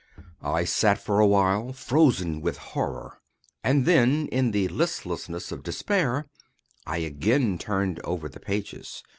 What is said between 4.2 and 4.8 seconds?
in the